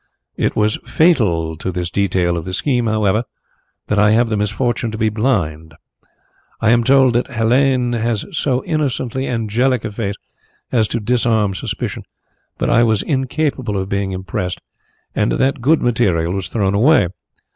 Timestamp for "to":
1.57-1.71, 4.89-4.97, 10.87-10.99